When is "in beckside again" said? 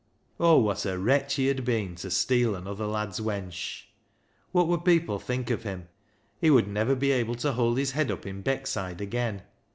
8.25-9.43